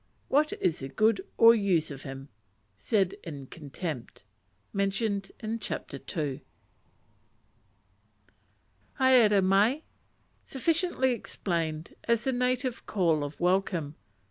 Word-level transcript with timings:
_What 0.29 0.51
is 0.53 0.79
the 0.79 0.89
good 0.89 1.21
(or 1.37 1.53
use) 1.53 1.91
of 1.91 2.01
him? 2.01 2.29
Said 2.75 3.13
in 3.23 3.45
contempt. 3.45 4.23
p. 4.75 4.81
18. 4.81 5.21
Haere 8.97 9.41
mai! 9.43 9.83
&c. 9.83 9.83
Sufficiently 10.53 11.11
explained 11.11 11.93
as 12.05 12.23
the 12.23 12.33
native 12.33 12.87
call 12.87 13.23
of 13.23 13.39
welcome. 13.39 13.93